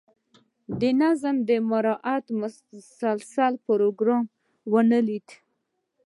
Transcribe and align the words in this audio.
د 0.79 0.81
نظم 1.01 1.35
د 1.49 1.51
مراعات 1.69 2.25
مسلسل 2.41 3.53
پروګرام 3.67 4.23
ونه 4.71 4.97
لیدل. 5.07 5.37